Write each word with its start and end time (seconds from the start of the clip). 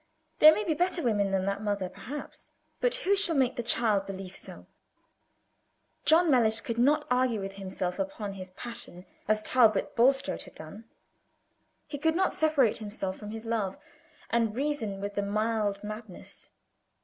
There 0.39 0.51
may 0.55 0.63
be 0.63 0.73
better 0.73 1.03
women 1.03 1.29
than 1.29 1.43
that 1.43 1.61
mother, 1.61 1.87
perhaps, 1.87 2.49
but 2.79 2.95
who 2.95 3.15
shall 3.15 3.35
make 3.35 3.55
the 3.55 3.61
child 3.61 4.07
believe 4.07 4.35
so? 4.35 4.65
John 6.05 6.31
Mellish 6.31 6.61
could 6.61 6.79
not 6.79 7.05
argue 7.11 7.39
with 7.39 7.53
himself 7.53 7.99
upon 7.99 8.33
his 8.33 8.49
passion 8.49 9.05
as 9.27 9.43
Talbot 9.43 9.95
Bulstrode 9.95 10.41
had 10.41 10.55
done. 10.55 10.85
He 11.85 11.99
could 11.99 12.15
not 12.15 12.33
separate 12.33 12.79
himself 12.79 13.15
from 13.17 13.29
his 13.29 13.45
love, 13.45 13.77
and 14.31 14.55
reason 14.55 15.01
with 15.01 15.13
the 15.13 15.21
mild 15.21 15.83
madness. 15.83 16.49